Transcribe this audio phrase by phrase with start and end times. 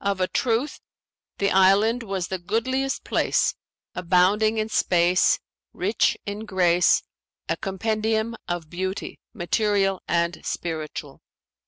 [0.00, 0.78] Of a truth
[1.38, 3.56] the island was the goodliest place,
[3.96, 5.40] abounding in space,
[5.72, 7.02] rich in grace,
[7.48, 11.22] a compendium of beauty material and spiritual.